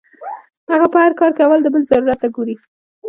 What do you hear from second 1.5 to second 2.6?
د بل ضرورت ته ګوري-